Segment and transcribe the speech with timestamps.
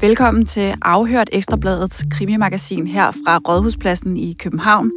[0.00, 4.90] Velkommen til Afhørt Ekstrabladets krimimagasin her fra Rådhuspladsen i København.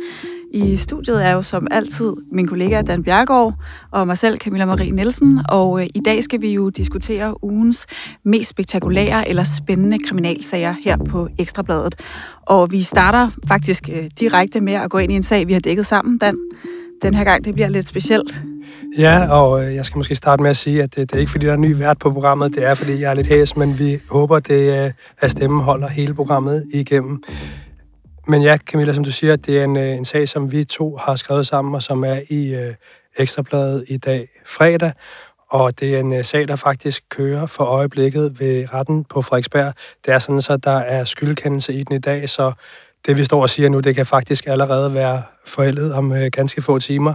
[0.52, 3.54] I studiet er jo som altid min kollega Dan Bjergård
[3.92, 5.42] og mig selv, Camilla Marie Nielsen.
[5.50, 7.88] Og øh, i dag skal vi jo diskutere ugens
[8.24, 11.96] mest spektakulære eller spændende kriminalsager her på Ekstrabladet.
[12.42, 15.60] Og vi starter faktisk øh, direkte med at gå ind i en sag, vi har
[15.60, 16.38] dækket sammen, Dan.
[17.02, 18.42] Den her gang, det bliver lidt specielt.
[18.98, 21.32] Ja, og øh, jeg skal måske starte med at sige, at det, det er ikke
[21.32, 22.56] fordi, der er ny vært på programmet.
[22.56, 25.88] Det er fordi, jeg er lidt hæs, men vi håber, det, øh, at stemmen holder
[25.88, 27.24] hele programmet igennem.
[28.28, 31.16] Men ja, Camilla, som du siger, det er en, en sag, som vi to har
[31.16, 32.74] skrevet sammen, og som er i øh,
[33.18, 34.92] Ekstrabladet i dag fredag.
[35.50, 39.74] Og det er en øh, sag, der faktisk kører for øjeblikket ved retten på Frederiksberg.
[40.06, 42.52] Det er sådan, så der er skyldkendelse i den i dag, så
[43.08, 46.62] det vi står og siger nu, det kan faktisk allerede være forældet om øh, ganske
[46.62, 47.14] få timer.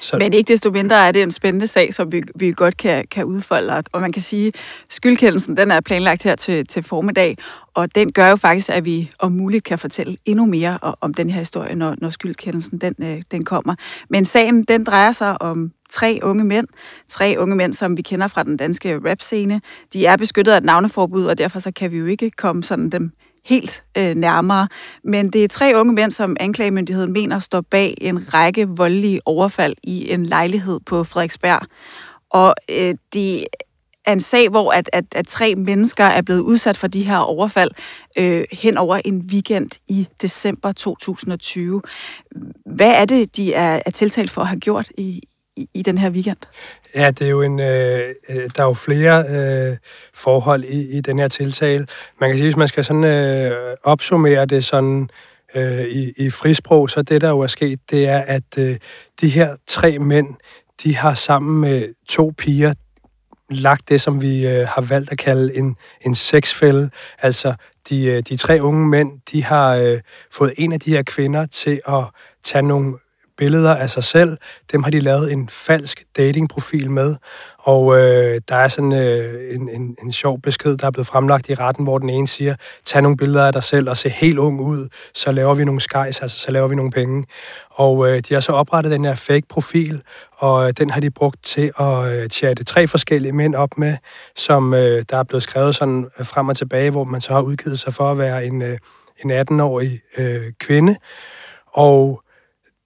[0.00, 0.18] Så...
[0.18, 3.24] Men ikke desto mindre er det en spændende sag, som vi, vi godt kan, kan
[3.24, 3.82] udfolde.
[3.92, 4.54] Og man kan sige, at
[4.90, 7.36] skyldkendelsen den er planlagt her til, til formiddag,
[7.74, 11.30] og den gør jo faktisk, at vi om muligt kan fortælle endnu mere om den
[11.30, 13.74] her historie, når, når skyldkendelsen den, øh, den kommer.
[14.10, 16.66] Men sagen den drejer sig om tre unge mænd.
[17.08, 19.60] Tre unge mænd, som vi kender fra den danske rap-scene.
[19.92, 22.90] De er beskyttet af et navneforbud, og derfor så kan vi jo ikke komme sådan
[22.90, 23.12] dem
[23.46, 24.68] helt øh, nærmere.
[25.04, 29.76] Men det er tre unge mænd, som anklagemyndigheden mener står bag en række voldelige overfald
[29.82, 31.60] i en lejlighed på Frederiksberg.
[32.30, 33.44] Og øh, det
[34.04, 37.18] er en sag, hvor at, at, at tre mennesker er blevet udsat for de her
[37.18, 37.70] overfald
[38.18, 41.82] øh, hen over en weekend i december 2020.
[42.66, 45.22] Hvad er det, de er, er tiltalt for at have gjort i,
[45.56, 46.36] i, i den her weekend?
[46.94, 49.76] Ja, det er jo en, øh, øh, der er jo flere øh,
[50.14, 51.86] forhold i, i den her tiltale.
[52.20, 55.08] Man kan sige, hvis man skal sådan øh, opsummere det sådan
[55.54, 58.76] øh, i, i frisprog, så det der jo er sket, det er, at øh,
[59.20, 60.34] de her tre mænd,
[60.82, 62.74] de har sammen med to piger
[63.50, 66.90] lagt det, som vi øh, har valgt at kalde en, en sexfælde.
[67.22, 67.54] Altså,
[67.88, 70.00] de, øh, de tre unge mænd, de har øh,
[70.32, 72.04] fået en af de her kvinder til at
[72.44, 72.94] tage nogle
[73.36, 74.38] billeder af sig selv.
[74.72, 77.16] Dem har de lavet en falsk datingprofil med.
[77.58, 81.48] Og øh, der er sådan øh, en, en, en sjov besked, der er blevet fremlagt
[81.48, 82.54] i retten, hvor den ene siger,
[82.84, 85.80] tag nogle billeder af dig selv og se helt ung ud, så laver vi nogle
[85.80, 87.24] skejs, altså så laver vi nogle penge.
[87.70, 90.02] Og øh, de har så oprettet den her fake profil,
[90.36, 93.96] og øh, den har de brugt til at øh, chatte tre forskellige mænd op med,
[94.36, 97.40] som øh, der er blevet skrevet sådan øh, frem og tilbage, hvor man så har
[97.40, 98.78] udgivet sig for at være en, øh,
[99.24, 100.96] en 18-årig øh, kvinde.
[101.66, 102.22] Og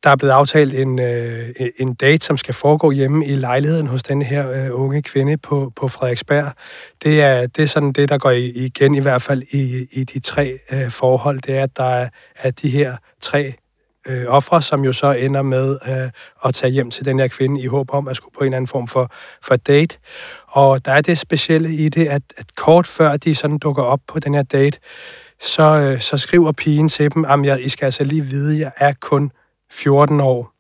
[0.05, 4.03] der er blevet aftalt en, øh, en date, som skal foregå hjemme i lejligheden hos
[4.03, 6.53] den her øh, unge kvinde på, på Frederiksberg.
[7.03, 10.19] Det er, det er sådan det, der går igen, i hvert fald i, i de
[10.19, 11.41] tre øh, forhold.
[11.41, 13.55] Det er, at der er at de her tre
[14.07, 16.11] øh, ofre, som jo så ender med øh,
[16.45, 18.57] at tage hjem til den her kvinde i håb om at skulle på en eller
[18.57, 19.11] anden form for,
[19.43, 19.97] for date.
[20.47, 24.01] Og der er det specielle i det, at, at kort før de sådan dukker op
[24.07, 24.79] på den her date,
[25.41, 28.73] så, øh, så skriver pigen til dem, at I skal altså lige vide, at jeg
[28.77, 29.31] er kun
[29.71, 30.53] 14 år.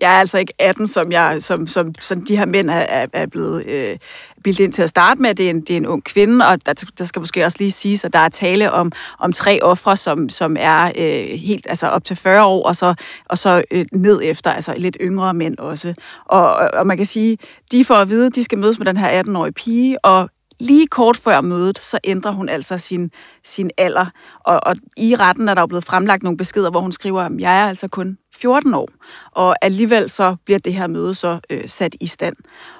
[0.00, 3.26] Jeg er altså ikke 18, som, jeg, som, som, som de her mænd er, er
[3.26, 3.98] blevet øh,
[4.44, 5.34] bildet ind til at starte med.
[5.34, 7.70] Det er en, det er en ung kvinde, og der, der skal måske også lige
[7.70, 11.88] siges, at der er tale om, om tre ofre, som, som er øh, helt altså
[11.88, 12.94] op til 40 år, og så,
[13.26, 15.94] og så øh, ned efter, altså lidt yngre mænd også.
[16.24, 17.38] Og, og, og man kan sige,
[17.72, 20.30] de får at vide, at de skal mødes med den her 18-årige pige, og
[20.60, 23.10] lige kort før mødet, så ændrer hun altså sin,
[23.44, 24.06] sin alder.
[24.40, 27.32] Og, og i retten er der jo blevet fremlagt nogle beskeder, hvor hun skriver, at
[27.38, 28.88] jeg er altså kun 14 år.
[29.32, 32.36] Og alligevel så bliver det her møde så øh, sat i stand.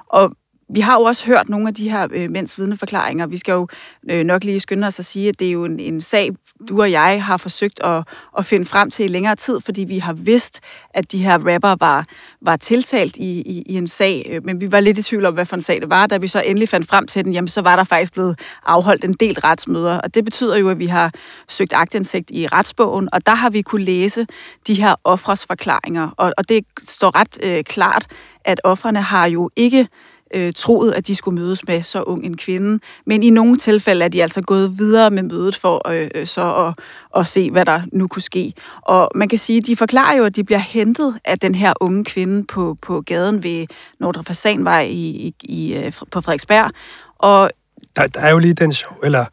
[0.07, 0.33] Og
[0.69, 3.27] vi har jo også hørt nogle af de her øh, mænds vidneforklaringer.
[3.27, 3.69] Vi skal jo
[4.11, 6.31] øh, nok lige skynde os at sige, at det er jo en, en sag,
[6.69, 8.05] du og jeg har forsøgt at,
[8.39, 10.61] at finde frem til i længere tid, fordi vi har vidst,
[10.91, 12.05] at de her rapper var,
[12.41, 15.35] var tiltalt i, i, i en sag, øh, men vi var lidt i tvivl om,
[15.35, 16.07] hvad for en sag det var.
[16.07, 19.05] Da vi så endelig fandt frem til den, jamen så var der faktisk blevet afholdt
[19.05, 21.13] en del retsmøder, og det betyder jo, at vi har
[21.49, 24.27] søgt agtindsigt i retsbogen, og der har vi kunne læse
[24.67, 28.07] de her ofres forklaringer, og, og det står ret øh, klart,
[28.45, 29.89] at offrene har jo ikke
[30.35, 32.79] øh, troet, at de skulle mødes med så ung en kvinde.
[33.07, 36.55] Men i nogle tilfælde er de altså gået videre med mødet for øh, øh, så
[36.55, 36.85] at,
[37.21, 38.53] at se, hvad der nu kunne ske.
[38.83, 42.05] Og man kan sige, de forklarer jo, at de bliver hentet af den her unge
[42.05, 43.67] kvinde på, på gaden ved
[44.01, 46.71] Nordre Fasanvej i, i, i, øh, på Frederiksberg.
[47.19, 47.51] Og
[47.97, 49.25] der, der er jo lige den sjov, eller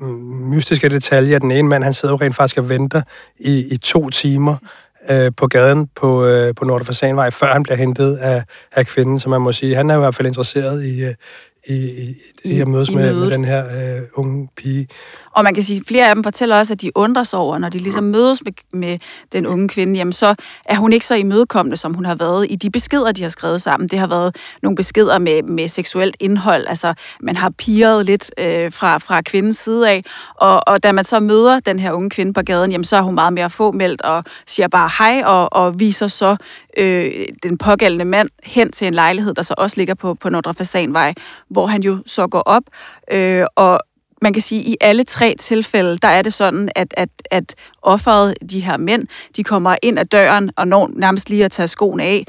[0.00, 0.08] mm,
[0.48, 3.02] mystiske detalje, at den ene mand, han sidder jo rent faktisk og venter
[3.38, 4.56] i, i to timer
[5.10, 9.18] øh, på gaden på, øh, på Nordre Fasanvej, før han bliver hentet af, af kvinden,
[9.18, 9.74] som man må sige.
[9.74, 11.14] Han er i hvert fald interesseret i, øh,
[11.68, 12.14] i, i,
[12.44, 14.88] i at mødes med, med den her øh, unge pige.
[15.38, 17.58] Og man kan sige, at flere af dem fortæller også, at de undrer sig over,
[17.58, 18.98] når de ligesom mødes med, med
[19.32, 22.56] den unge kvinde, jamen så er hun ikke så imødekommende, som hun har været i
[22.56, 23.88] de beskeder, de har skrevet sammen.
[23.88, 28.72] Det har været nogle beskeder med, med seksuelt indhold, altså man har piret lidt øh,
[28.72, 30.02] fra, fra kvindens side af,
[30.34, 33.02] og, og da man så møder den her unge kvinde på gaden, jamen så er
[33.02, 36.36] hun meget mere fåmeldt og siger bare hej, og, og viser så
[36.78, 40.54] øh, den pågældende mand hen til en lejlighed, der så også ligger på, på Nordre
[40.54, 41.14] Fasanvej,
[41.48, 42.62] hvor han jo så går op,
[43.12, 43.80] øh, og
[44.22, 47.54] man kan sige, at i alle tre tilfælde, der er det sådan, at, at, at
[47.82, 49.06] offeret, de her mænd,
[49.36, 52.24] de kommer ind ad døren og når nærmest lige at tage skoen af,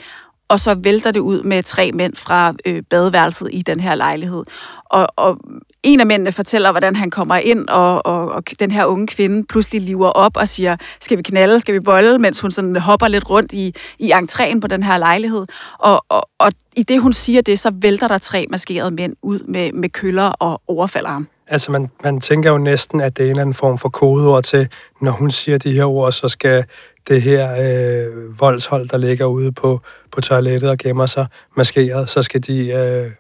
[0.50, 4.44] og så vælter det ud med tre mænd fra øh, badeværelset i den her lejlighed.
[4.86, 5.38] Og, og
[5.84, 9.44] en af mændene fortæller, hvordan han kommer ind, og, og, og den her unge kvinde
[9.44, 13.08] pludselig liver op og siger, skal vi knalde, skal vi bolle, mens hun sådan hopper
[13.08, 15.46] lidt rundt i, i entréen på den her lejlighed.
[15.80, 19.40] Og, og, og i det, hun siger det, så vælter der tre maskerede mænd ud
[19.40, 21.28] med, med køller og overfalder ham.
[21.52, 24.44] Altså, man, man tænker jo næsten, at det er en eller anden form for kodeord
[24.44, 24.68] til,
[25.02, 26.66] når hun siger de her ord, så skal
[27.08, 29.82] det her øh, voldshold, der ligger ude på,
[30.12, 33.12] på toilettet og gemmer sig maskeret, så skal de øh,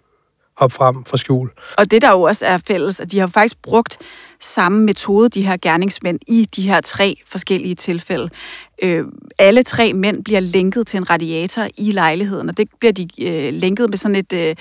[0.58, 1.50] hoppe frem for skjul.
[1.78, 3.98] Og det, der jo også er fælles, at de har faktisk brugt
[4.40, 8.30] samme metode, de her gerningsmænd, i de her tre forskellige tilfælde.
[8.84, 9.06] Øh,
[9.40, 13.54] alle tre mænd bliver lænket til en radiator i lejligheden, og det bliver de øh,
[13.54, 14.56] lænket med sådan et, øh, øh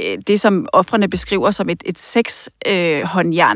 [0.00, 3.02] Øh, det, som offrene beskriver som et, et seks øh,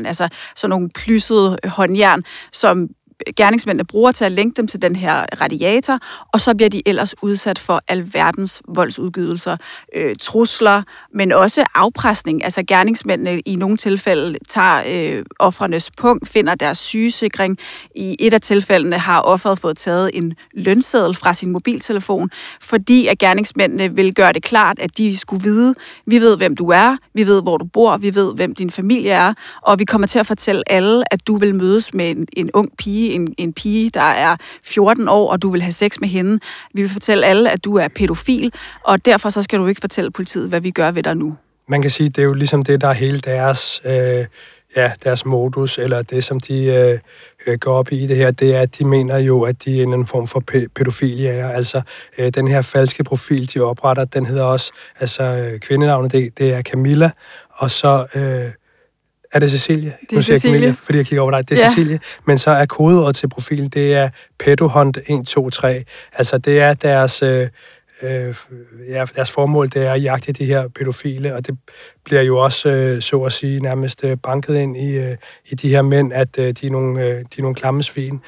[0.05, 2.87] altså sådan nogle plyssede håndjern, som
[3.35, 5.99] gerningsmændene bruger til at lænke dem til den her radiator,
[6.33, 9.57] og så bliver de ellers udsat for alverdens voldsudgydelser,
[9.95, 10.81] øh, trusler,
[11.13, 12.43] men også afpresning.
[12.43, 17.57] Altså gerningsmændene i nogle tilfælde tager øh, offrenes punkt, finder deres sygesikring.
[17.95, 22.29] I et af tilfældene har offeret fået taget en lønseddel fra sin mobiltelefon,
[22.61, 25.73] fordi at gerningsmændene vil gøre det klart, at de skulle vide,
[26.05, 29.11] vi ved, hvem du er, vi ved, hvor du bor, vi ved, hvem din familie
[29.11, 32.49] er, og vi kommer til at fortælle alle, at du vil mødes med en, en
[32.53, 36.09] ung pige en, en pige, der er 14 år, og du vil have sex med
[36.09, 36.39] hende.
[36.73, 38.53] Vi vil fortælle alle, at du er pædofil,
[38.83, 41.35] og derfor så skal du ikke fortælle politiet, hvad vi gør ved dig nu.
[41.67, 44.25] Man kan sige, det er jo ligesom det, der er hele deres, øh,
[44.75, 46.99] ja, deres modus, eller det, som de øh,
[47.47, 49.83] øh går op i det her, det er, at de mener jo, at de er
[49.83, 50.43] en form for
[50.75, 51.51] pædofilia.
[51.51, 51.81] Altså,
[52.17, 56.53] øh, den her falske profil, de opretter, den hedder også, altså øh, kvindenavnet, det, det
[56.53, 57.11] er Camilla,
[57.49, 58.05] og så...
[58.15, 58.51] Øh,
[59.31, 59.93] er det Cecilie?
[60.01, 60.59] Det er nu siger Cecilie.
[60.59, 61.49] Camilla, fordi jeg kigger over dig.
[61.49, 61.69] Det er ja.
[61.69, 61.99] Cecilie.
[62.25, 64.09] Men så er kodeordet til profilen, det er
[64.39, 65.83] pedohunt 123.
[66.13, 67.21] Altså, det er deres...
[67.21, 67.47] Øh,
[68.01, 68.35] øh,
[68.89, 71.57] ja, deres formål det er at jagte de her pædofile, og det
[72.05, 75.69] bliver jo også, øh, så at sige, nærmest øh, banket ind i, øh, i de
[75.69, 78.21] her mænd, at øh, de, er nogle, øh, de er nogle klamme svin.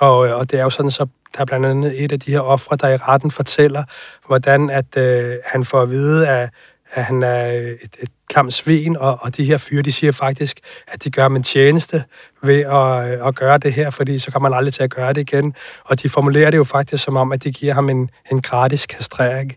[0.00, 2.30] Og, øh, og det er jo sådan, så der er blandt andet et af de
[2.30, 3.84] her ofre, der i retten fortæller,
[4.26, 6.50] hvordan at øh, han får at vide, at
[6.92, 10.60] at han er et, et klamt svin, og, og de her fyre, de siger faktisk,
[10.88, 12.04] at de gør en tjeneste
[12.42, 15.20] ved at, at gøre det her, fordi så kommer man aldrig til at gøre det
[15.20, 15.54] igen.
[15.84, 18.86] Og de formulerer det jo faktisk som om, at de giver ham en, en gratis
[18.86, 19.56] kastrering.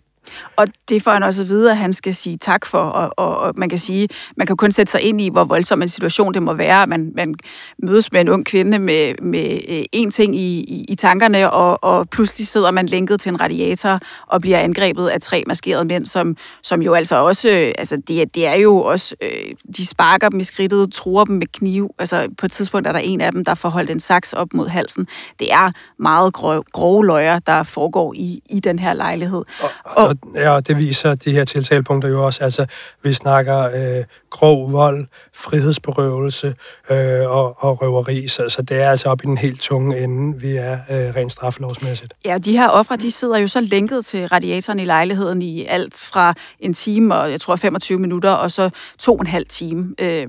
[0.56, 3.38] Og det får han også at vide, at han skal sige tak for, og, og,
[3.38, 6.34] og man kan sige, man kan kun sætte sig ind i, hvor voldsom en situation
[6.34, 6.88] det må være.
[6.88, 7.36] Man, man
[7.84, 9.60] mødes med en ung kvinde med, med
[9.96, 13.42] én øh, ting i, i, i tankerne, og, og pludselig sidder man lænket til en
[13.42, 18.36] radiator og bliver angrebet af tre maskerede mænd, som, som jo altså også, altså det,
[18.36, 21.96] det er jo også, øh, de sparker dem i skridtet, tror dem med kniv.
[22.00, 24.54] Altså på et tidspunkt er der en af dem, der får holdt en saks op
[24.54, 25.08] mod halsen.
[25.40, 29.44] Det er meget grove, grove løjer, der foregår i, i den her lejlighed.
[29.62, 32.44] Og, og, og ja, det viser de her tiltalepunkter jo også.
[32.44, 32.66] Altså,
[33.04, 36.56] vi snakker øh, grov vold, frihedsberøvelse
[36.92, 40.40] øh, og, og røveri, så, så det er altså op i den helt tunge ende,
[40.40, 42.14] vi er øh, rent straffelovsmæssigt.
[42.26, 45.96] Ja, de her ofre, de sidder jo så lænket til radiatoren i lejligheden i alt
[45.96, 49.94] fra en time og jeg tror 25 minutter, og så to og en halv time.
[50.00, 50.28] Øh,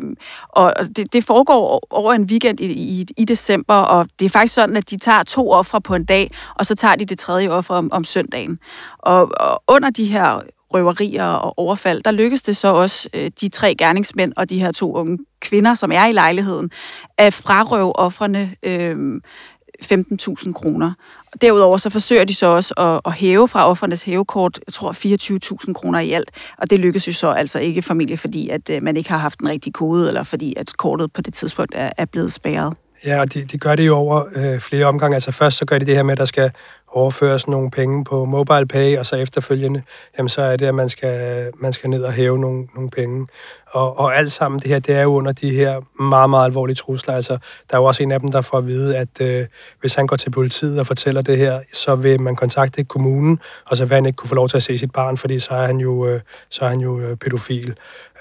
[0.49, 4.54] og det, det foregår over en weekend i, i, i december, og det er faktisk
[4.54, 7.49] sådan, at de tager to ofre på en dag, og så tager de det tredje
[7.49, 8.59] offer om, om søndagen.
[8.99, 9.30] Og,
[9.66, 10.40] og under de her
[10.75, 14.72] røverier og overfald, der lykkes det så også øh, de tre gerningsmænd og de her
[14.72, 16.70] to unge kvinder, som er i lejligheden,
[17.18, 19.20] at frarøve offrene øh,
[19.84, 20.92] 15.000 kroner.
[21.40, 24.92] Derudover så forsøger de så også at, at hæve fra offernes hævekort, jeg tror
[25.68, 28.82] 24.000 kroner i alt, og det lykkes jo så altså ikke familie, fordi at øh,
[28.82, 31.90] man ikke har haft en rigtig kode, eller fordi at kortet på det tidspunkt er,
[31.96, 32.75] er blevet spærret.
[33.06, 35.14] Ja, og de, de gør det jo over øh, flere omgange.
[35.14, 36.50] Altså først så gør de det her med, at der skal
[36.92, 39.82] overføres nogle penge på mobile pay, og så efterfølgende,
[40.18, 43.26] jamen så er det, at man skal, man skal ned og hæve nogle, nogle penge.
[43.73, 46.76] Og, og alt sammen det her, det er jo under de her meget, meget alvorlige
[46.76, 47.14] trusler.
[47.14, 47.32] Altså,
[47.70, 49.47] der er jo også en af dem, der får at vide, at øh,
[49.80, 53.76] hvis han går til politiet og fortæller det her, så vil man kontakte kommunen, og
[53.76, 55.66] så vil han ikke kunne få lov til at se sit barn, fordi så er
[55.66, 56.20] han jo, øh,
[56.50, 57.75] så er han jo øh, pædofil.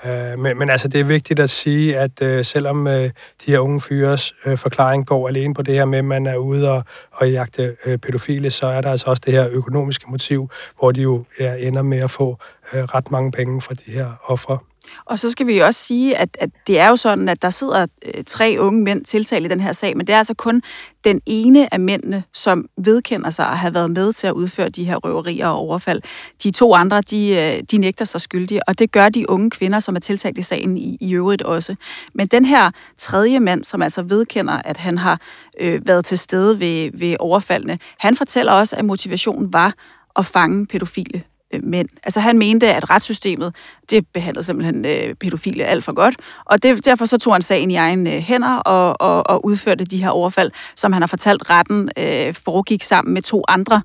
[0.05, 3.03] Øh, men, men altså, det er vigtigt at sige, at øh, selvom øh,
[3.45, 6.35] de her unge fyres øh, forklaring går alene på det her med, at man er
[6.35, 10.49] ude og, og jagte øh, pædofile, så er der altså også det her økonomiske motiv,
[10.79, 12.37] hvor de jo ja, ender med at få
[12.73, 14.57] øh, ret mange penge fra de her ofre.
[15.05, 17.85] Og så skal vi også sige, at, at det er jo sådan, at der sidder
[18.05, 20.61] øh, tre unge mænd tiltalt i den her sag, men det er altså kun
[21.03, 24.83] den ene af mændene, som vedkender sig at have været med til at udføre de
[24.83, 26.01] her røverier og overfald.
[26.43, 29.79] De to andre, de, øh, de nægter sig skyldige, og det gør de unge kvinder,
[29.79, 31.75] som er tiltalt i sagen i, i øvrigt også.
[32.13, 35.19] Men den her tredje mand, som altså vedkender, at han har
[35.59, 39.73] øh, været til stede ved, ved overfaldene, han fortæller også, at motivationen var
[40.15, 41.89] at fange pædofile øh, mænd.
[42.03, 43.55] Altså han mente, at retssystemet,
[43.89, 46.15] det behandlede simpelthen øh, pædofile alt for godt,
[46.45, 49.85] og det, derfor så tog han sagen i egen øh, hænder og, og, og udførte
[49.85, 53.81] de her overfald, som han har fortalt retten, øh, foregik sammen med to andre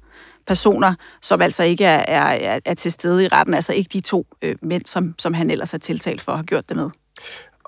[0.47, 4.27] personer, som altså ikke er, er, er til stede i retten, altså ikke de to
[4.43, 6.91] øh, mænd, som, som han ellers er tiltalt for at have gjort det med.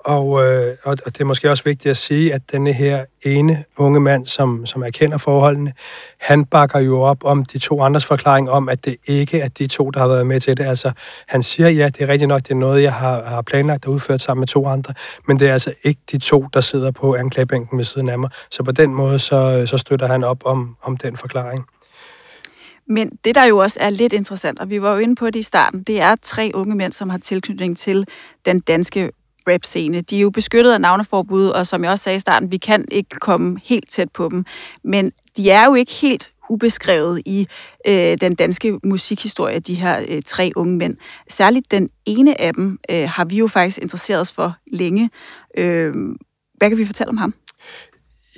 [0.07, 3.99] Og, øh, og det er måske også vigtigt at sige, at denne her ene unge
[3.99, 5.73] mand, som, som erkender forholdene,
[6.19, 9.67] han bakker jo op om de to andres forklaring om, at det ikke er de
[9.67, 10.65] to, der har været med til det.
[10.65, 10.91] Altså,
[11.27, 13.93] han siger, ja, det er rigtigt nok, det er noget, jeg har, har planlagt og
[13.93, 14.93] udført sammen med to andre,
[15.27, 18.29] men det er altså ikke de to, der sidder på anklagebænken ved siden af mig.
[18.51, 21.65] Så på den måde, så, så støtter han op om, om den forklaring.
[22.89, 25.35] Men det, der jo også er lidt interessant, og vi var jo inde på det
[25.35, 28.05] i starten, det er tre unge mænd, som har tilknytning til
[28.45, 29.11] den danske
[29.47, 30.01] rap-scene.
[30.01, 32.85] De er jo beskyttet af navneforbud, og som jeg også sagde i starten, vi kan
[32.91, 34.45] ikke komme helt tæt på dem.
[34.83, 37.47] Men de er jo ikke helt ubeskrevet i
[37.87, 40.93] øh, den danske musikhistorie, de her øh, tre unge mænd.
[41.29, 45.09] Særligt den ene af dem øh, har vi jo faktisk interesseret os for længe.
[45.57, 45.93] Øh,
[46.57, 47.33] hvad kan vi fortælle om ham?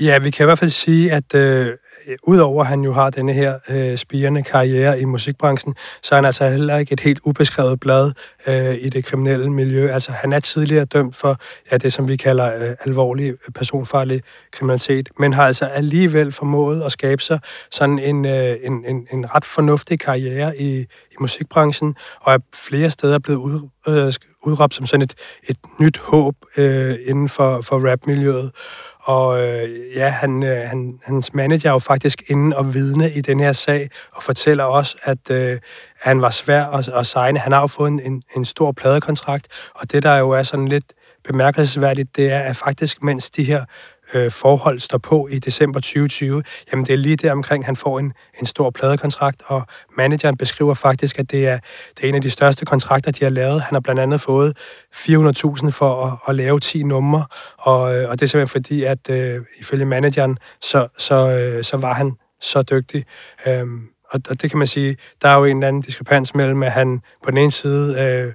[0.02, 1.68] Ja, vi kan i hvert fald sige, at øh,
[2.10, 6.18] Øh, udover at han jo har denne her øh, spirende karriere i musikbranchen, så er
[6.18, 8.12] han altså heller ikke et helt ubeskrevet blad
[8.48, 9.92] øh, i det kriminelle miljø.
[9.92, 11.38] Altså, han er tidligere dømt for
[11.72, 16.82] ja, det, som vi kalder øh, alvorlig øh, personfarlig kriminalitet, men har altså alligevel formået
[16.82, 17.40] at skabe sig
[17.72, 22.92] sådan en, øh, en, en, en ret fornuftig karriere i, i musikbranchen, og er flere
[22.92, 24.14] steder blevet ud, øh,
[24.46, 28.52] udråbt som sådan et, et nyt håb øh, inden for, for rapmiljøet.
[29.00, 33.22] Og øh, ja, han, øh, han, hans manager er jo faktisk inde og vidne i
[33.22, 35.60] den her sag, og fortæller også, at øh,
[36.02, 37.40] han var svær at, at signe.
[37.40, 40.68] Han har jo fået en, en, en stor pladekontrakt, og det, der jo er sådan
[40.68, 40.94] lidt
[41.24, 43.66] bemærkelsesværdigt, det er, at faktisk mens de her
[44.14, 48.00] øh, forhold står på i december 2020, jamen det er lige der omkring, han får
[48.00, 49.62] en, en stor pladekontrakt, og
[49.98, 51.60] manageren beskriver faktisk, at det er,
[51.98, 53.62] det er en af de største kontrakter, de har lavet.
[53.62, 54.58] Han har blandt andet fået
[54.96, 57.26] 400.000 for at, at lave 10 numre,
[57.58, 61.78] og, øh, og det er simpelthen fordi, at øh, ifølge manageren, så, så, øh, så
[61.78, 62.12] var han
[62.42, 63.06] så dygtig.
[63.48, 63.66] Øh,
[64.12, 66.72] og, og det kan man sige, der er jo en eller anden diskrepans mellem, at
[66.72, 68.34] han på den ene side øh,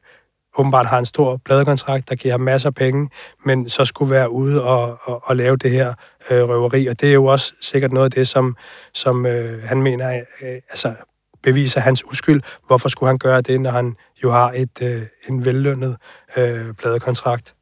[0.59, 3.11] åbenbart har en stor pladekontrakt, der giver ham masser af penge,
[3.45, 5.95] men så skulle være ude og, og, og lave det her
[6.31, 6.87] øh, røveri.
[6.87, 8.57] Og det er jo også sikkert noget af det, som,
[8.95, 10.95] som øh, han mener øh, altså,
[11.43, 12.43] beviser hans uskyld.
[12.67, 15.97] Hvorfor skulle han gøre det, når han jo har et, øh, en vellønnet
[16.37, 17.55] øh, pladekontrakt?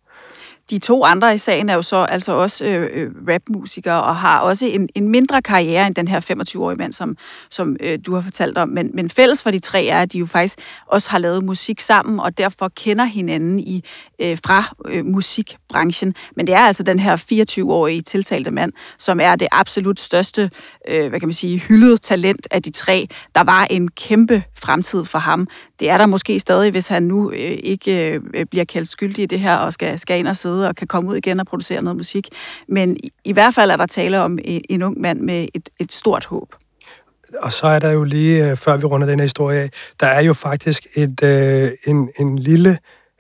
[0.72, 4.40] De to andre i sagen er jo så altså også øh, øh, rapmusikere og har
[4.40, 7.16] også en, en mindre karriere end den her 25-årige mand, som,
[7.50, 8.68] som øh, du har fortalt om.
[8.68, 11.80] Men, men fælles for de tre er, at de jo faktisk også har lavet musik
[11.80, 13.84] sammen, og derfor kender hinanden i
[14.18, 16.14] øh, fra øh, musikbranchen.
[16.36, 20.50] Men det er altså den her 24-årige tiltalte mand, som er det absolut største,
[20.88, 23.08] øh, hvad kan man sige, hyldede talent af de tre.
[23.34, 25.48] Der var en kæmpe fremtid for ham.
[25.80, 29.26] Det er der måske stadig, hvis han nu øh, ikke øh, bliver kaldt skyldig i
[29.26, 31.82] det her og skal, skal ind og sidde og kan komme ud igen og producere
[31.82, 32.28] noget musik.
[32.68, 35.68] Men i, i hvert fald er der tale om en, en ung mand med et,
[35.80, 36.54] et stort håb.
[37.42, 40.06] Og så er der jo lige, øh, før vi runder den her historie af, der
[40.06, 42.78] er jo faktisk et, øh, en, en lille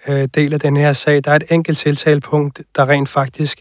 [0.08, 1.24] øh, del af den her sag.
[1.24, 3.60] Der er et enkelt tiltalepunkt, der rent faktisk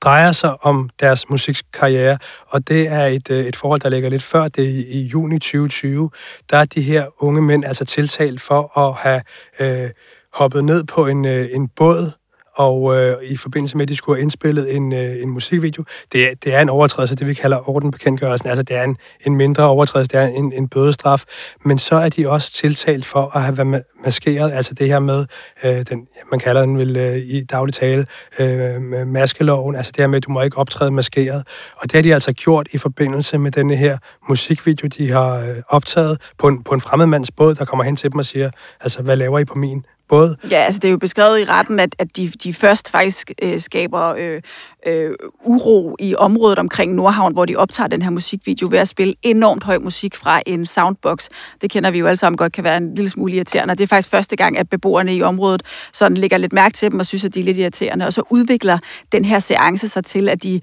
[0.00, 4.22] drejer sig om deres musikkarriere, og det er et, øh, et forhold, der ligger lidt
[4.22, 6.10] før det i, i juni 2020.
[6.50, 9.22] Der er de her unge mænd altså tiltalt for at have
[9.60, 9.90] øh,
[10.32, 12.10] hoppet ned på en, øh, en båd
[12.54, 15.84] og øh, i forbindelse med, at de skulle have indspillet en, øh, en musikvideo.
[16.12, 18.48] Det, er, det er en overtrædelse, det vi kalder ordenbekendtgørelsen.
[18.48, 21.24] Altså, det er en, en mindre overtrædelse, det er en, en bødestraf.
[21.64, 24.52] Men så er de også tiltalt for at have været maskeret.
[24.52, 25.26] Altså det her med,
[25.64, 28.06] øh, den, man kalder den vel øh, i daglig tale,
[28.38, 29.76] øh, maskeloven.
[29.76, 31.46] Altså det her med, at du må ikke optræde maskeret.
[31.76, 35.56] Og det har de altså gjort i forbindelse med denne her musikvideo, de har øh,
[35.68, 39.02] optaget på en, på en fremmedmands båd, der kommer hen til dem og siger, altså,
[39.02, 40.36] hvad laver I på min båd.
[40.50, 43.60] Ja, altså det er jo beskrevet i retten, at, at de, de først faktisk øh,
[43.60, 44.42] skaber øh,
[44.86, 45.10] øh,
[45.44, 49.64] uro i området omkring Nordhavn, hvor de optager den her musikvideo ved at spille enormt
[49.64, 51.26] høj musik fra en soundbox.
[51.60, 53.74] Det kender vi jo alle sammen godt kan være en lille smule irriterende.
[53.74, 57.00] Det er faktisk første gang, at beboerne i området sådan lægger lidt mærke til dem
[57.00, 58.06] og synes, at de er lidt irriterende.
[58.06, 58.78] Og så udvikler
[59.12, 60.60] den her seance sig til, at de,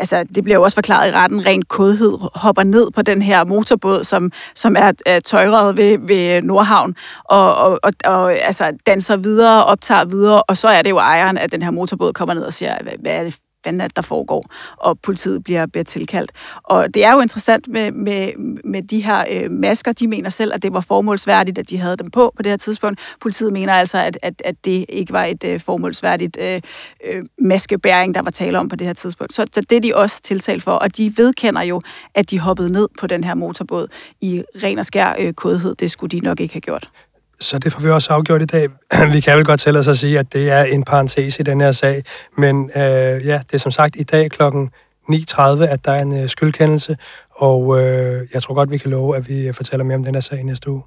[0.00, 3.44] altså det bliver jo også forklaret i retten, rent kodhed hopper ned på den her
[3.44, 9.16] motorbåd, som, som er, er tøjret ved, ved Nordhavn, og, og, og, og altså danser
[9.16, 12.42] videre, optager videre, og så er det jo ejeren af den her motorbåd kommer ned
[12.42, 14.44] og siger, hvad, hvad er det fanden der foregår,
[14.76, 16.32] og politiet bliver, bliver tilkaldt.
[16.62, 18.32] Og det er jo interessant med, med,
[18.64, 19.92] med de her øh, masker.
[19.92, 22.56] De mener selv, at det var formålsværdigt, at de havde dem på på det her
[22.56, 23.00] tidspunkt.
[23.20, 26.60] Politiet mener altså, at, at, at det ikke var et øh, formålsværdigt øh,
[27.04, 29.32] øh, maskebæring, der var tale om på det her tidspunkt.
[29.34, 31.80] Så, så det er de også tiltalt for, og de vedkender jo,
[32.14, 33.88] at de hoppede ned på den her motorbåd
[34.20, 35.74] i ren og skær øh, kodhed.
[35.74, 36.86] Det skulle de nok ikke have gjort.
[37.40, 38.68] Så det får vi også afgjort i dag.
[39.14, 41.60] Vi kan vel godt tælle os at sige, at det er en parentes i den
[41.60, 42.02] her sag.
[42.38, 44.70] Men øh, ja, det er som sagt i dag klokken
[45.12, 46.96] 9.30, at der er en øh, skyldkendelse.
[47.30, 50.20] Og øh, jeg tror godt, vi kan love, at vi fortæller mere om den her
[50.20, 50.82] sag næste uge.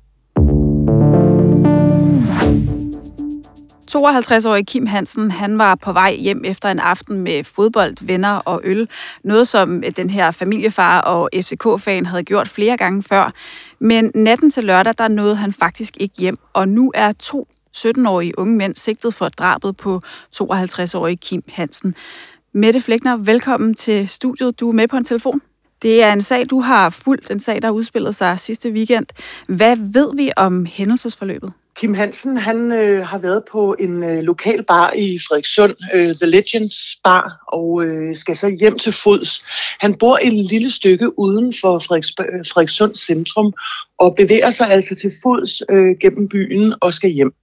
[3.95, 8.61] 52-årige Kim Hansen, han var på vej hjem efter en aften med fodbold, venner og
[8.63, 8.89] øl.
[9.23, 13.31] Noget, som øh, den her familiefar og FCK-fan havde gjort flere gange før.
[13.79, 18.39] Men natten til lørdag, der nåede han faktisk ikke hjem, og nu er to 17-årige
[18.39, 20.01] unge mænd sigtet for drabet på
[20.35, 21.95] 52-årige Kim Hansen.
[22.53, 24.59] Mette Flækner, velkommen til studiet.
[24.59, 25.41] Du er med på en telefon.
[25.81, 29.05] Det er en sag, du har fulgt, en sag, der udspillede sig sidste weekend.
[29.47, 31.53] Hvad ved vi om hændelsesforløbet?
[31.79, 36.25] Kim Hansen, han øh, har været på en øh, lokal bar i Frederikssund, øh, The
[36.25, 39.43] Legends Bar, og øh, skal så hjem til fods.
[39.79, 43.53] Han bor et lille stykke uden for Frederiks, øh, Frederikssund centrum,
[43.97, 47.33] og bevæger sig altså til fods øh, gennem byen og skal hjem.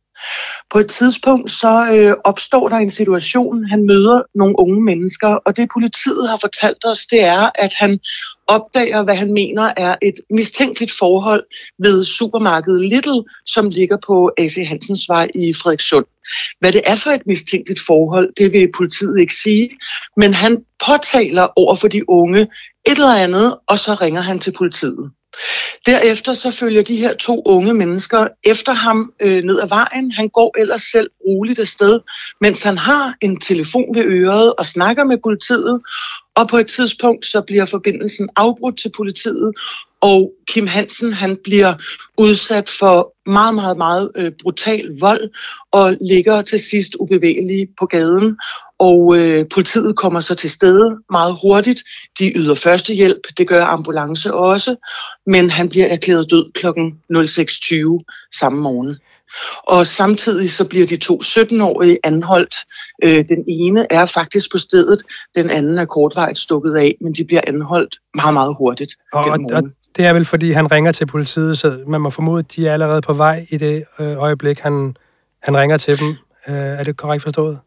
[0.70, 5.56] På et tidspunkt så øh, opstår der en situation, han møder nogle unge mennesker, og
[5.56, 8.00] det politiet har fortalt os, det er, at han
[8.46, 11.44] opdager, hvad han mener er et mistænkeligt forhold
[11.78, 16.04] ved supermarkedet Little, som ligger på AC Hansens vej i Frederikssund.
[16.60, 19.70] Hvad det er for et mistænkeligt forhold, det vil politiet ikke sige,
[20.16, 22.40] men han påtaler over for de unge
[22.86, 25.10] et eller andet, og så ringer han til politiet.
[25.86, 30.12] Derefter så følger de her to unge mennesker efter ham øh, ned ad vejen.
[30.12, 32.00] Han går ellers selv roligt afsted,
[32.40, 35.80] mens han har en telefon ved øret og snakker med politiet.
[36.34, 39.52] Og på et tidspunkt så bliver forbindelsen afbrudt til politiet,
[40.00, 41.74] og Kim Hansen han bliver
[42.18, 45.30] udsat for meget, meget, meget øh, brutal vold
[45.72, 48.38] og ligger til sidst ubevægelig på gaden.
[48.78, 51.82] Og øh, politiet kommer så til stede meget hurtigt.
[52.18, 54.76] De yder førstehjælp, det gør ambulance også,
[55.26, 56.66] men han bliver erklæret død kl.
[56.66, 58.96] 06.20 samme morgen.
[59.66, 62.54] Og samtidig så bliver de to 17-årige anholdt.
[63.04, 65.02] Øh, den ene er faktisk på stedet,
[65.34, 68.92] den anden er kortvejt stukket af, men de bliver anholdt meget, meget hurtigt.
[69.12, 69.62] Og, og
[69.96, 72.72] det er vel fordi, han ringer til politiet, så man må formode, at de er
[72.72, 74.96] allerede på vej i det øh, øjeblik, han,
[75.42, 76.08] han ringer til dem.
[76.48, 77.58] Øh, er det korrekt forstået?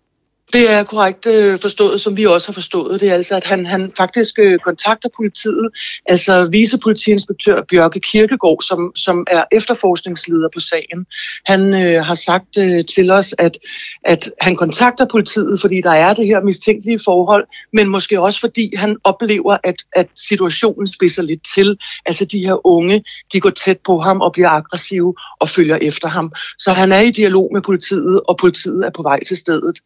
[0.53, 3.91] Det er korrekt øh, forstået, som vi også har forstået det, altså at han, han
[3.97, 5.69] faktisk øh, kontakter politiet,
[6.05, 11.05] altså vicepolitiinspektør Bjørke Kirkegaard, som, som er efterforskningsleder på sagen.
[11.45, 13.57] Han øh, har sagt øh, til os, at,
[14.05, 18.75] at han kontakter politiet, fordi der er det her mistænkelige forhold, men måske også fordi
[18.75, 21.77] han oplever, at, at situationen spidser lidt til.
[22.05, 26.07] Altså de her unge, de går tæt på ham og bliver aggressive og følger efter
[26.07, 26.31] ham.
[26.59, 29.79] Så han er i dialog med politiet, og politiet er på vej til stedet.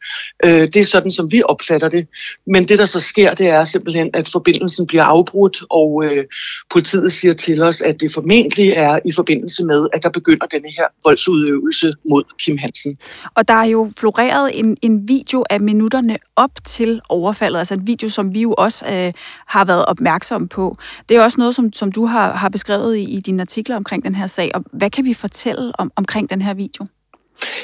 [0.45, 2.07] Øh, Øh, det er sådan, som vi opfatter det.
[2.47, 6.25] Men det, der så sker, det er simpelthen, at forbindelsen bliver afbrudt, og øh,
[6.71, 10.69] politiet siger til os, at det formentlig er i forbindelse med, at der begynder denne
[10.77, 12.97] her voldsudøvelse mod Kim Hansen.
[13.35, 17.87] Og der er jo floreret en, en video af minutterne op til overfaldet, altså en
[17.87, 19.13] video, som vi jo også øh,
[19.47, 20.75] har været opmærksomme på.
[21.09, 24.03] Det er også noget, som, som du har, har beskrevet i, i dine artikler omkring
[24.03, 24.51] den her sag.
[24.53, 26.85] Og hvad kan vi fortælle om, omkring den her video?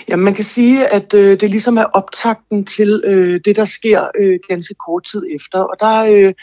[0.08, 4.08] Ja, man kan sige, at øh, det ligesom er optakten til øh, det, der sker
[4.20, 5.60] øh, ganske kort tid efter.
[5.60, 6.34] Og der, øh,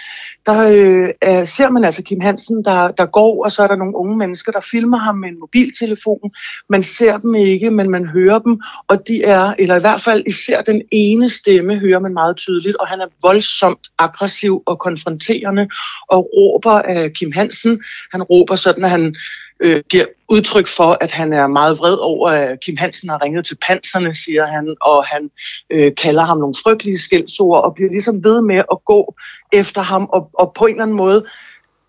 [0.46, 3.76] der øh, er, ser man altså Kim Hansen, der, der går, og så er der
[3.76, 6.30] nogle unge mennesker, der filmer ham med en mobiltelefon.
[6.68, 10.22] Man ser dem ikke, men man hører dem, og de er, eller i hvert fald
[10.26, 15.68] især den ene stemme, hører man meget tydeligt, og han er voldsomt aggressiv og konfronterende,
[16.08, 17.82] og råber af Kim Hansen.
[18.12, 19.14] Han råber sådan, at han
[19.60, 23.46] øh, giver udtryk for, at han er meget vred over, at Kim Hansen har ringet
[23.46, 25.30] til panserne, siger han, og han
[25.70, 29.14] øh, kalder ham nogle frygtelige skældsord, og bliver ligesom ved med at gå
[29.52, 31.26] efter ham, og, og på en eller anden måde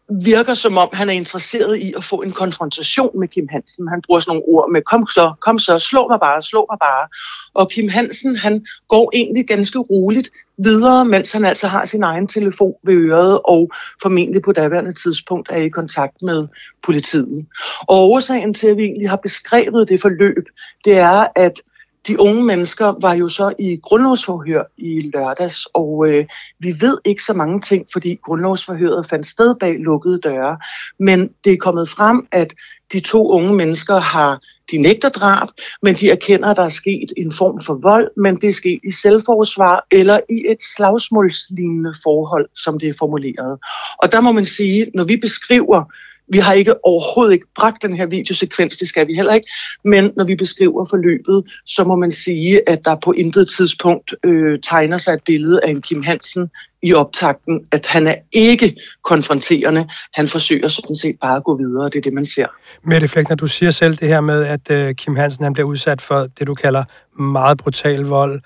[0.10, 3.88] virker som om, han er interesseret i at få en konfrontation med Kim Hansen.
[3.88, 6.78] Han bruger sådan nogle ord med, kom så, kom så, slå mig bare, slå mig
[6.80, 7.08] bare.
[7.54, 12.28] Og Kim Hansen, han går egentlig ganske roligt videre, mens han altså har sin egen
[12.28, 16.48] telefon ved øret, og formentlig på daværende tidspunkt er i kontakt med
[16.84, 17.46] politiet.
[17.88, 20.46] Og årsagen til, at vi egentlig har beskrevet det forløb,
[20.86, 21.62] det er, at
[22.08, 26.26] de unge mennesker var jo så i grundlovsforhør i lørdags, og øh,
[26.60, 30.58] vi ved ikke så mange ting, fordi grundlovsforhøret fandt sted bag lukkede døre.
[31.00, 32.54] Men det er kommet frem, at
[32.94, 34.40] de to unge mennesker har
[34.72, 35.48] de nægter drab,
[35.82, 38.80] men de erkender, at der er sket en form for vold, men det er sket
[38.84, 43.60] i selvforsvar eller i et slagsmålslignende forhold, som det er formuleret.
[44.02, 45.84] Og der må man sige, når vi beskriver
[46.30, 49.48] vi har ikke overhovedet ikke bragt den her videosekvens, det skal vi heller ikke,
[49.84, 54.60] men når vi beskriver forløbet, så må man sige, at der på intet tidspunkt øh,
[54.64, 56.50] tegner sig et billede af en Kim Hansen
[56.84, 59.88] i optakten, at han er ikke konfronterende.
[60.14, 62.48] Han forsøger sådan set bare at gå videre, og det er det, man ser.
[62.84, 66.02] Mette Flækner, du siger selv det her med, at øh, Kim Hansen han bliver udsat
[66.02, 66.84] for det, du kalder
[67.22, 68.42] meget brutal vold.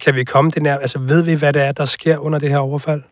[0.00, 0.78] Kan vi komme det nær?
[0.78, 3.02] Altså ved vi, hvad det er, der sker under det her overfald?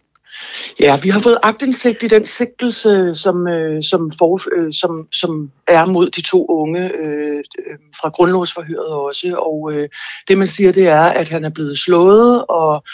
[0.81, 5.51] Ja, vi har fået agtindsigt i den sigtelse, som, øh, som, for, øh, som, som
[5.67, 9.37] er mod de to unge øh, øh, fra grundlovsforhøret også.
[9.39, 9.89] Og øh,
[10.29, 12.85] det man siger, det er, at han er blevet slået og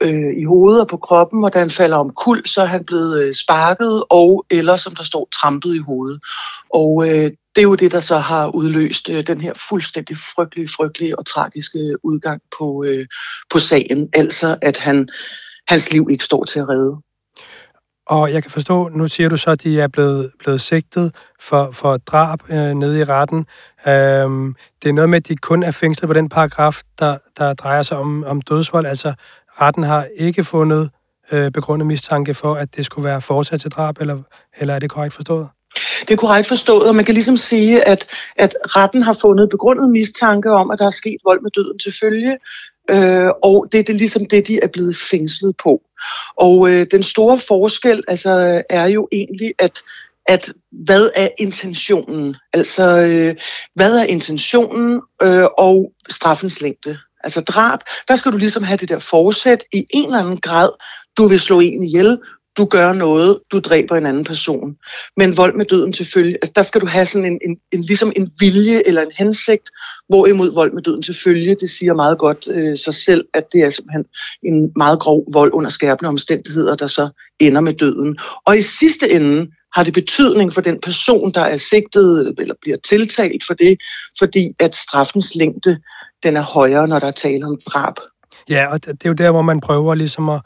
[0.00, 2.84] øh, i hovedet og på kroppen, og da han falder om kul, så er han
[2.84, 6.20] blevet øh, sparket og eller, som der står, trampet i hovedet.
[6.70, 10.68] Og øh, det er jo det, der så har udløst øh, den her fuldstændig frygtelige,
[10.68, 13.06] frygtelige og tragiske udgang på, øh,
[13.50, 14.08] på sagen.
[14.12, 15.08] Altså, at han
[15.68, 16.96] hans liv ikke står til at redde.
[18.06, 21.70] Og jeg kan forstå, nu siger du så, at de er blevet, blevet sigtet for,
[21.72, 23.46] for drab øh, nede i retten.
[23.88, 27.54] Øhm, det er noget med, at de kun er fængslet på den paragraf, der, der
[27.54, 28.86] drejer sig om, om dødsvold.
[28.86, 29.14] Altså,
[29.60, 30.90] retten har ikke fundet
[31.32, 34.22] øh, begrundet mistanke for, at det skulle være fortsat til drab, eller,
[34.58, 35.48] eller er det korrekt forstået?
[36.00, 39.90] Det er korrekt forstået, og man kan ligesom sige, at, at retten har fundet begrundet
[39.90, 42.38] mistanke om, at der er sket vold med døden til følge,
[42.90, 45.82] øh, og det er det, ligesom det, de er blevet fængslet på.
[46.36, 49.82] Og øh, den store forskel altså, er jo egentlig, at
[50.28, 52.36] at hvad er intentionen?
[52.52, 53.36] Altså, øh,
[53.74, 56.98] hvad er intentionen øh, og straffens længde?
[57.24, 60.70] Altså drab, der skal du ligesom have det der forsæt i en eller anden grad.
[61.18, 62.18] Du vil slå en ihjel,
[62.56, 64.76] du gør noget, du dræber en anden person.
[65.16, 67.82] Men vold med døden til følge, altså der skal du have sådan en, en, en,
[67.82, 69.70] ligesom en vilje eller en hensigt,
[70.08, 73.60] hvorimod vold med døden til følge, det siger meget godt øh, sig selv, at det
[73.62, 74.04] er simpelthen
[74.42, 77.08] en meget grov vold under skærpende omstændigheder, der så
[77.40, 78.16] ender med døden.
[78.44, 82.76] Og i sidste ende har det betydning for den person, der er sigtet eller bliver
[82.76, 83.78] tiltalt for det,
[84.18, 85.78] fordi at straffens længde,
[86.22, 87.94] den er højere, når der er tale om drab.
[88.50, 90.40] Ja, og det er jo der, hvor man prøver ligesom at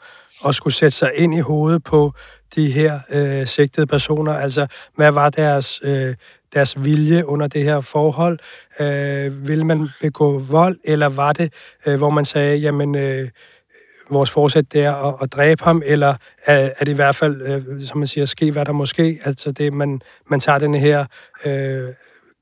[0.47, 2.13] at skulle sætte sig ind i hovedet på
[2.55, 4.33] de her øh, sigtede personer.
[4.33, 6.15] Altså, hvad var deres, øh,
[6.53, 8.39] deres vilje under det her forhold?
[8.79, 11.53] Øh, vil man begå vold, eller var det,
[11.85, 13.29] øh, hvor man sagde, jamen, øh,
[14.09, 17.41] vores forsæt det er at, at dræbe ham, eller er, er det i hvert fald,
[17.41, 21.05] øh, som man siger, ske hvad der måske, altså det, man, man tager den her
[21.45, 21.89] øh,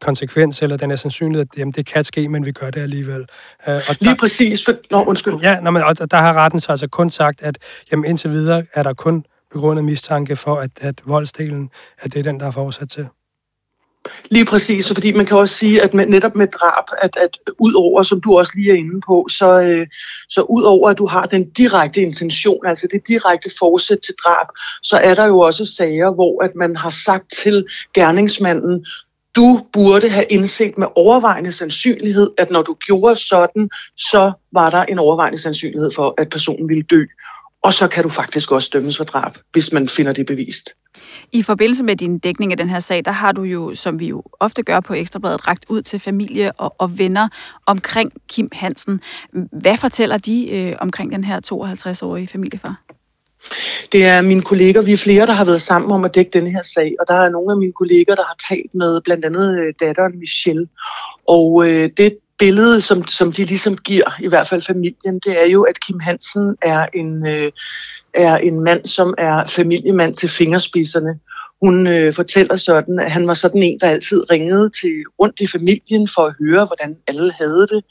[0.02, 3.26] konsekvens, eller den er sandsynlighed, at jamen, det kan ske, men vi gør det alligevel.
[3.68, 4.66] Uh, og Lige der, præcis.
[4.66, 5.34] For, nå, undskyld.
[5.42, 7.58] Ja, nå, men, og der har retten så altså kun sagt, at
[7.92, 12.24] jamen, indtil videre er der kun begrundet mistanke for, at, at voldsdelen, at det er
[12.24, 13.08] den, der er fortsat til.
[14.32, 17.74] Lige præcis, fordi man kan også sige, at med, netop med drab, at, at ud
[17.74, 19.88] over, som du også lige er inde på, så, øh,
[20.30, 24.48] så ud over, at du har den direkte intention, altså det direkte forsæt til drab,
[24.84, 28.86] så er der jo også sager, hvor at man har sagt til gerningsmanden,
[29.36, 34.84] du burde have indset med overvejende sandsynlighed, at når du gjorde sådan, så var der
[34.84, 37.06] en overvejende sandsynlighed for, at personen ville dø.
[37.64, 40.70] Og så kan du faktisk også dømmes for drab, hvis man finder det bevist.
[41.32, 44.08] I forbindelse med din dækning af den her sag, der har du jo, som vi
[44.08, 47.28] jo ofte gør på Ekstrabladet, ragt ud til familie og, og venner
[47.66, 49.02] omkring Kim Hansen.
[49.52, 52.82] Hvad fortæller de øh, omkring den her 52-årige familiefar?
[53.92, 56.48] Det er mine kolleger, vi er flere, der har været sammen om at dække den
[56.48, 59.60] her sag, og der er nogle af mine kolleger, der har talt med blandt andet
[59.60, 60.68] øh, datteren Michelle.
[61.28, 65.46] Og øh, det billede, som, som de ligesom giver, i hvert fald familien, det er
[65.48, 67.52] jo, at Kim Hansen er en, øh,
[68.14, 71.20] er en mand, som er familiemand til fingerspidserne.
[71.62, 75.48] Hun øh, fortæller sådan, at han var sådan en, der altid ringede til rundt i
[75.48, 77.84] familien for at høre, hvordan alle havde det.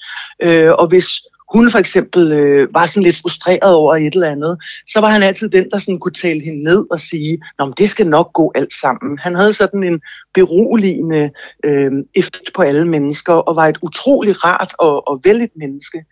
[0.43, 1.07] Øh, og hvis
[1.55, 5.23] hun for eksempel øh, var sådan lidt frustreret over et eller andet, så var han
[5.23, 8.33] altid den, der sådan kunne tale hende ned og sige, Nå, men det skal nok
[8.33, 9.19] gå alt sammen.
[9.19, 10.01] Han havde sådan en
[10.35, 11.31] beroligende
[11.65, 16.05] øh, effekt på alle mennesker, og var et utrolig rart og, og vældigt menneske.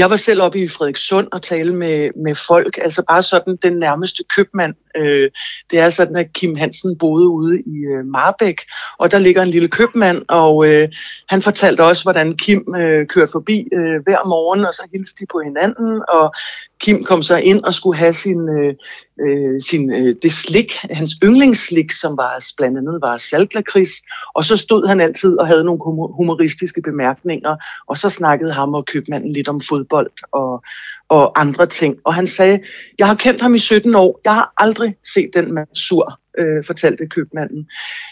[0.00, 3.72] Jeg var selv oppe i Frederikssund og tale med, med folk, altså bare sådan den
[3.72, 4.74] nærmeste købmand.
[4.96, 5.30] Øh,
[5.70, 8.60] det er sådan, at Kim Hansen boede ude i øh, Marbæk,
[8.98, 10.88] og der ligger en lille købmand, og øh,
[11.28, 15.26] han fortalte også, hvordan Kim øh, kørte forbi øh, hver morgen, og så hilste de
[15.32, 16.34] på hinanden, og
[16.80, 18.74] Kim kom så ind og skulle have sin, øh,
[19.20, 23.90] øh sin øh, det slik, hans yndlingsslik, som var blandt andet var saltlakris,
[24.34, 25.80] og så stod han altid og havde nogle
[26.16, 30.62] humoristiske bemærkninger, og så snakkede ham og købmanden lidt om fodbold og,
[31.08, 31.96] og andre ting.
[32.04, 32.60] Og han sagde,
[32.98, 36.64] jeg har kendt ham i 17 år, jeg har aldrig set den mand sur, øh,
[36.64, 37.68] fortalte købmanden.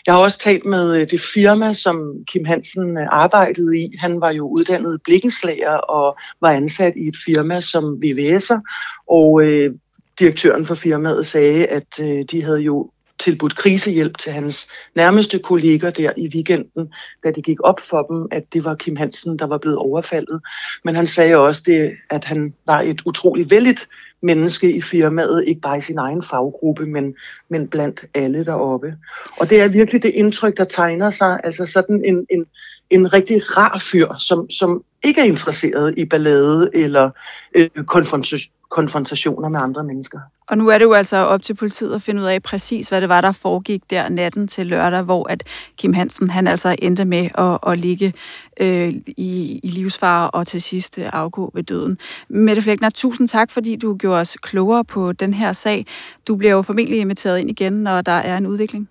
[0.07, 3.95] Jeg har også talt med øh, det firma, som Kim Hansen øh, arbejdede i.
[3.99, 8.61] Han var jo uddannet blikkenslager og var ansat i et firma som VVS'er,
[9.09, 9.75] og øh,
[10.19, 15.91] direktøren for firmaet sagde, at øh, de havde jo tilbudt krisehjælp til hans nærmeste kolleger
[15.91, 16.93] der i weekenden,
[17.25, 20.41] da det gik op for dem, at det var Kim Hansen, der var blevet overfaldet.
[20.85, 23.89] Men han sagde også, det, at han var et utroligt vældigt
[24.23, 27.15] menneske i firmaet, ikke bare i sin egen faggruppe, men,
[27.49, 28.95] men blandt alle deroppe.
[29.37, 32.47] Og det er virkelig det indtryk, der tegner sig, altså sådan en, en,
[32.91, 37.11] en rigtig rar fyr, som, som ikke er interesseret i ballade eller
[37.55, 40.19] øh, konfrontation konfrontationer med andre mennesker.
[40.47, 43.01] Og nu er det jo altså op til politiet at finde ud af præcis, hvad
[43.01, 45.45] det var, der foregik der natten til lørdag, hvor at
[45.77, 48.13] Kim Hansen han altså endte med at, at ligge
[48.61, 51.99] øh, i, i livsfare og til sidst øh, afgå ved døden.
[52.29, 55.87] Mette Flækner, tusind tak, fordi du gjorde os klogere på den her sag.
[56.27, 58.89] Du bliver jo formentlig inviteret ind igen, når der er en udvikling.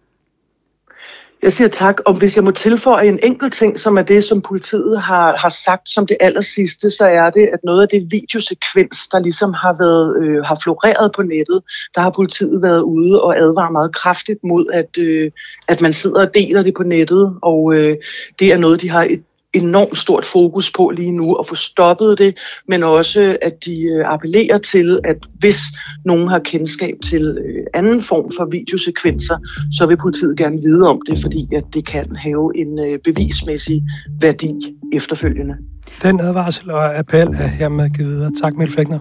[1.42, 4.42] Jeg siger tak, og hvis jeg må tilføje en enkelt ting, som er det, som
[4.42, 8.08] politiet har, har sagt som det aller sidste, så er det, at noget af det
[8.12, 11.62] videosekvens, der ligesom har været øh, har floreret på nettet,
[11.96, 15.32] der har politiet været ude og advaret meget kraftigt mod, at, øh,
[15.68, 17.98] at man sidder og deler det på nettet, og øh,
[18.40, 19.24] det er noget, de har et
[19.58, 24.14] enormt stort fokus på lige nu at få stoppet det, men også at de øh,
[24.14, 25.60] appellerer til, at hvis
[26.06, 29.38] nogen har kendskab til øh, anden form for videosekvenser,
[29.72, 33.84] så vil politiet gerne vide om det, fordi at det kan have en øh, bevismæssig
[34.22, 34.54] værdi
[34.94, 35.56] efterfølgende.
[36.04, 38.32] Den advarsel og appel er hermed givet videre.
[38.42, 39.00] Tak, Mette Flækner.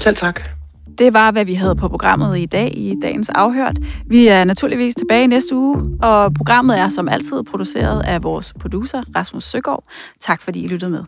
[0.00, 0.40] Selv tak.
[0.98, 3.78] Det var, hvad vi havde på programmet i dag i dagens afhørt.
[4.06, 9.02] Vi er naturligvis tilbage næste uge, og programmet er som altid produceret af vores producer,
[9.16, 9.84] Rasmus Søgaard.
[10.20, 11.04] Tak fordi I lyttede med.